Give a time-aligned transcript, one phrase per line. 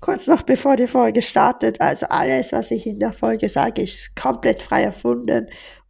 [0.00, 1.80] kurz noch bevor die Folge startet.
[1.80, 5.48] Also alles, was ich in der Folge sage, ist komplett frei erfunden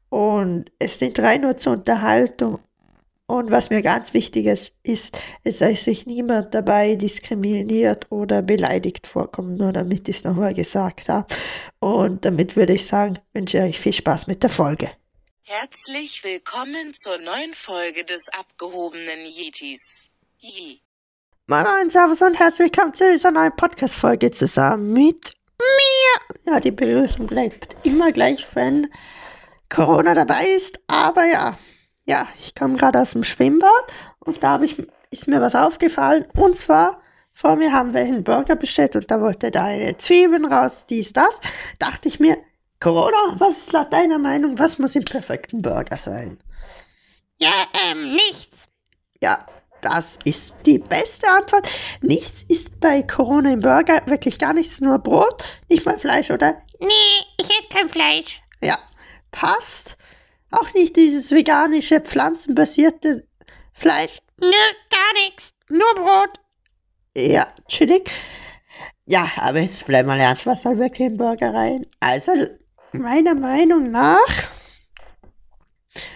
[0.08, 2.58] und es dient rein nur zur Unterhaltung.
[3.26, 9.06] Und was mir ganz wichtig ist, ist, es soll sich niemand dabei diskriminiert oder beleidigt
[9.06, 11.32] vorkommen, nur damit ich es nochmal gesagt habe.
[11.78, 14.90] Und damit würde ich sagen, wünsche ich euch viel Spaß mit der Folge.
[15.44, 20.08] Herzlich willkommen zur neuen Folge des abgehobenen Yetis.
[20.40, 20.80] Yi.
[21.50, 26.44] Moin Moin, Servus und herzlich willkommen zu dieser neuen Podcast-Folge zusammen mit mir.
[26.46, 28.88] Ja, die Begrüßung bleibt immer gleich, wenn
[29.68, 31.58] Corona dabei ist, aber ja,
[32.06, 36.54] ja, ich komme gerade aus dem Schwimmbad und da ich, ist mir was aufgefallen und
[36.54, 40.86] zwar vor mir haben wir einen Burger bestellt und da wollte da eine Zwiebeln raus,
[40.88, 41.40] dies, das.
[41.80, 42.38] Dachte ich mir,
[42.78, 46.38] Corona, was ist laut deiner Meinung, was muss im perfekten Burger sein?
[47.38, 48.68] Ja, ähm, nichts.
[49.20, 49.44] Ja,
[49.82, 51.68] das ist die beste Antwort.
[52.00, 56.60] Nichts ist bei Corona im Burger, wirklich gar nichts, nur Brot, nicht mal Fleisch, oder?
[56.78, 58.42] Nee, ich esse kein Fleisch.
[58.62, 58.78] Ja,
[59.30, 59.96] passt.
[60.50, 63.26] Auch nicht dieses veganische, pflanzenbasierte
[63.72, 64.18] Fleisch.
[64.40, 64.50] Nö,
[64.90, 65.52] gar nichts.
[65.68, 66.40] Nur Brot.
[67.16, 68.10] Ja, chillig.
[69.06, 71.86] Ja, aber jetzt bleiben wir ernst, was soll wirklich in Burger rein?
[72.00, 72.32] Also,
[72.92, 74.48] meiner Meinung nach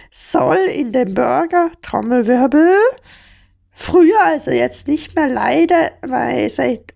[0.09, 2.77] soll in dem Burger Trommelwirbel
[3.75, 6.93] Früher, also jetzt nicht mehr leider, weil seit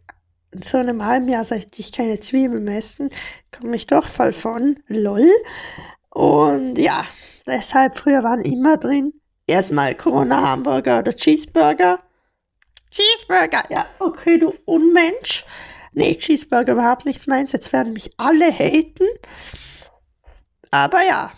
[0.63, 3.11] so einem halben Jahr, seit ich keine Zwiebeln mehr essen,
[3.55, 4.79] komme ich doch voll von.
[4.87, 5.29] Lol.
[6.09, 7.05] Und ja,
[7.45, 9.13] deshalb früher waren immer drin
[9.49, 11.99] erstmal Corona Hamburger oder Cheeseburger.
[12.91, 15.45] Cheeseburger, ja, okay, du Unmensch.
[15.93, 17.51] Nee, Cheeseburger überhaupt nicht meins.
[17.51, 19.05] Jetzt werden mich alle haten.
[20.71, 21.31] Aber ja,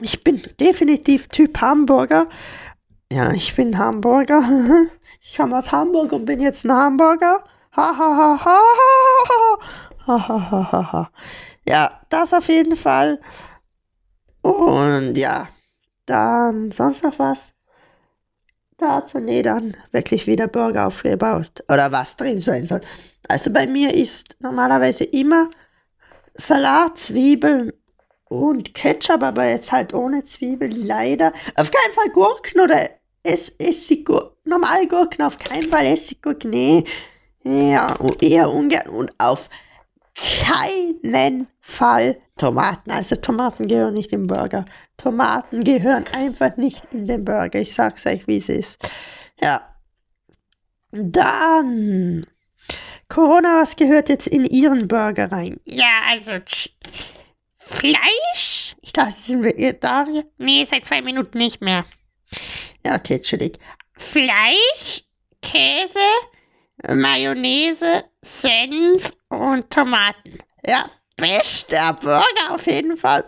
[0.00, 2.28] ich bin definitiv Typ Hamburger.
[3.12, 4.42] Ja, ich bin Hamburger.
[5.20, 7.42] Ich komme aus Hamburg und bin jetzt ein Hamburger.
[7.76, 8.60] Ha ha ha ha
[10.06, 11.10] ha ha ha ha ha.
[11.66, 13.20] Ja, das auf jeden Fall.
[14.42, 15.48] Und ja,
[16.06, 17.52] dann sonst noch was?
[18.78, 21.64] Dazu, nee, dann wirklich wieder Burger aufgebaut.
[21.68, 22.80] Oder was drin sein soll.
[23.26, 25.50] Also bei mir ist normalerweise immer
[26.34, 27.72] Salat, Zwiebeln
[28.26, 31.32] und Ketchup, aber jetzt halt ohne Zwiebeln, leider.
[31.56, 32.88] Auf keinen Fall Gurken oder
[33.28, 36.84] es Essiggurken, normal Gurken, auf keinen Fall Essiggurken, nee.
[37.42, 39.48] Ja, eher ungern und auf
[40.14, 42.90] keinen Fall Tomaten.
[42.90, 44.64] Also Tomaten gehören nicht im Burger.
[44.96, 47.60] Tomaten gehören einfach nicht in den Burger.
[47.60, 48.88] Ich sag's euch, wie es ist.
[49.40, 49.60] Ja.
[50.90, 52.26] Dann.
[53.08, 55.60] Corona, was gehört jetzt in Ihren Burger rein?
[55.64, 56.32] Ja, also
[57.52, 58.74] Fleisch?
[58.80, 60.24] Ich dachte, sind wir Vegetarier?
[60.38, 61.84] Nee, seit zwei Minuten nicht mehr.
[62.88, 63.58] Ja, chillig.
[63.98, 65.02] Fleisch,
[65.42, 66.00] Käse,
[66.88, 70.38] Mayonnaise, Senf und Tomaten.
[70.64, 73.24] Ja, bester Burger auf jeden Fall.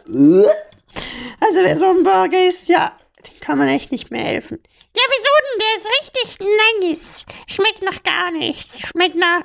[1.41, 4.62] Also wer so ein Burger ist, ja, dem kann man echt nicht mehr helfen.
[4.97, 5.59] Ja, wieso denn?
[5.60, 6.48] Der ist richtig
[6.81, 7.27] nice.
[7.47, 8.81] Schmeckt nach gar nichts.
[8.81, 9.42] Schmeckt nach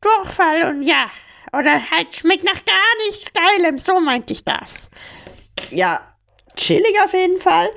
[0.00, 1.08] Durchfall und ja.
[1.52, 3.78] Oder halt schmeckt nach gar nichts Geilem.
[3.78, 4.90] So meinte ich das.
[5.70, 6.00] Ja,
[6.56, 7.68] chillig auf jeden Fall.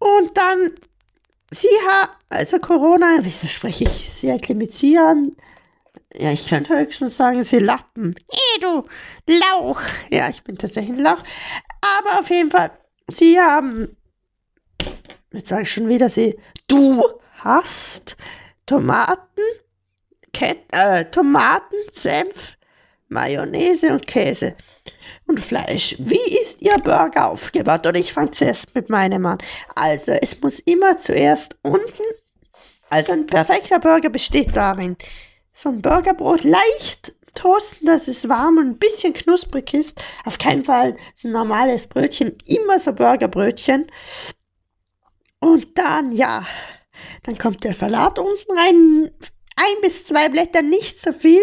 [0.00, 0.74] Und dann
[1.54, 5.36] Sie haben, also Corona, wieso spreche ich Sie akklimatieren?
[6.14, 8.14] Ja, ich könnte höchstens sagen, Sie lappen.
[8.30, 8.84] Eh, du
[9.26, 9.80] Lauch.
[10.08, 11.22] Ja, ich bin tatsächlich ein Lauch.
[11.98, 12.70] Aber auf jeden Fall,
[13.08, 13.96] Sie haben,
[15.32, 17.02] jetzt sage ich schon wieder Sie, du
[17.34, 18.16] hast
[18.64, 19.42] Tomaten,
[20.32, 22.56] Ket äh, Tomaten, Senf,
[23.12, 24.54] Mayonnaise und Käse
[25.26, 25.96] und Fleisch.
[25.98, 27.86] Wie ist Ihr Burger aufgebaut?
[27.86, 29.38] Oder ich fange zuerst mit meinem an.
[29.74, 32.02] Also, es muss immer zuerst unten,
[32.90, 34.96] also ein perfekter Burger besteht darin,
[35.52, 40.02] so ein Burgerbrot leicht toasten, dass es warm und ein bisschen knusprig ist.
[40.24, 43.86] Auf keinen Fall so ein normales Brötchen, immer so Burgerbrötchen.
[45.40, 46.46] Und dann, ja,
[47.24, 49.10] dann kommt der Salat unten rein.
[49.56, 51.42] Ein bis zwei Blätter, nicht so viel.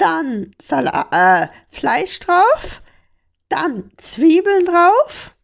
[0.00, 2.82] Dann Salat, äh, Fleisch drauf
[3.50, 5.34] dann Zwiebeln drauf.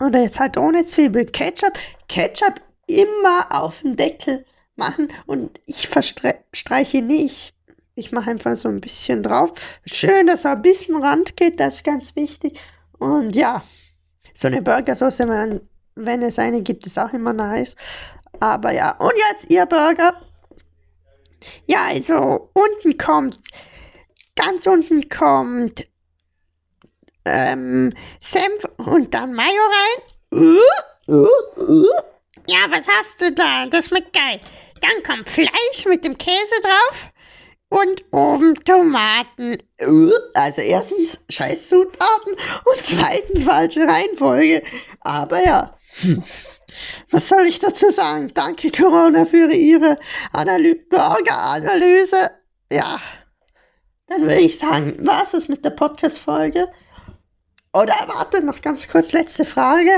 [0.00, 1.30] Oder jetzt halt ohne Zwiebeln.
[1.30, 1.74] Ketchup.
[2.08, 2.54] Ketchup
[2.86, 5.12] immer auf den Deckel machen.
[5.26, 7.54] Und ich verstreiche nicht.
[7.96, 9.52] Ich mache einfach so ein bisschen drauf.
[9.84, 11.60] Schön, dass er ein bisschen Rand geht.
[11.60, 12.58] Das ist ganz wichtig.
[12.98, 13.62] Und ja,
[14.32, 15.60] so eine Burgersauce, wenn,
[15.96, 17.76] wenn es eine gibt, ist auch immer nice.
[18.38, 20.14] Aber ja, und jetzt ihr Burger.
[21.66, 23.38] Ja, also unten kommt,
[24.40, 25.86] ganz unten kommt
[27.26, 30.58] ähm, Senf und dann Mayo rein.
[32.48, 33.66] Ja, was hast du da?
[33.66, 34.40] Das schmeckt geil.
[34.80, 37.08] Dann kommt Fleisch mit dem Käse drauf.
[37.68, 39.58] Und oben Tomaten.
[40.34, 42.32] Also erstens scheiß Zutaten
[42.64, 44.62] und zweitens falsche Reihenfolge.
[45.02, 45.78] Aber ja,
[47.10, 48.32] was soll ich dazu sagen?
[48.34, 49.98] Danke Corona für Ihre
[50.32, 52.30] Analy Burger-Analyse.
[52.72, 52.98] Ja,
[54.10, 56.68] dann würde ich sagen, was ist mit der Podcast-Folge?
[57.72, 59.92] Oder warte, noch ganz kurz, letzte Frage.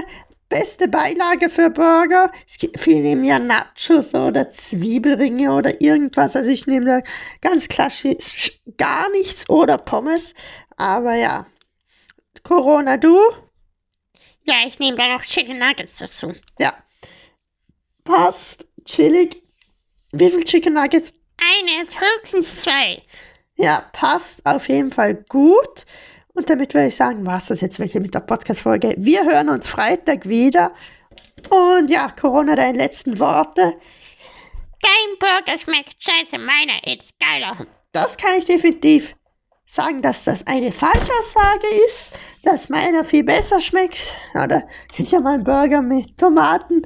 [0.51, 2.31] Beste Beilage für Burger?
[2.47, 6.37] Es gibt, viele nehmen ja Nachos oder Zwiebelringe oder irgendwas.
[6.37, 7.01] Also ich nehme da
[7.41, 10.35] ganz klassisch gar nichts oder Pommes.
[10.77, 11.47] Aber ja,
[12.43, 13.19] Corona, du?
[14.43, 16.33] Ja, ich nehme da noch Chicken Nuggets dazu.
[16.59, 16.75] Ja.
[18.05, 18.67] Passt.
[18.85, 19.43] Chillig.
[20.13, 21.15] Wie viel Chicken Nuggets?
[21.39, 23.03] Eines, höchstens zwei.
[23.57, 25.85] Ja, passt auf jeden Fall gut.
[26.35, 28.95] Und damit würde ich sagen, war es das jetzt wirklich mit der Podcast-Folge.
[28.97, 30.73] Wir hören uns Freitag wieder.
[31.51, 33.75] Und ja, Corona, deine letzten Worte.
[34.81, 37.67] Dein Burger schmeckt scheiße, meiner ist geiler.
[37.93, 39.15] Das kann ich definitiv
[39.67, 42.13] sagen, dass das eine Falschaussage ist,
[42.43, 44.15] dass meiner viel besser schmeckt.
[44.35, 46.83] Oder kann ich ja mal einen Burger mit Tomaten,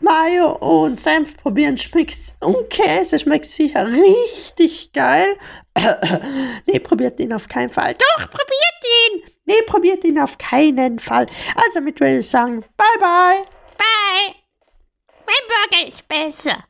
[0.00, 1.76] Mayo und Senf probieren.
[1.76, 5.36] Schmeckt und Käse schmeckt sicher richtig geil.
[6.66, 7.94] nee, probiert ihn auf keinen Fall.
[7.94, 9.22] Doch, probiert ihn.
[9.46, 11.26] Nee, probiert ihn auf keinen Fall.
[11.54, 13.44] Also damit würde ich sagen, bye bye.
[13.76, 14.34] Bye.
[15.26, 16.64] Mein Burger ist besser.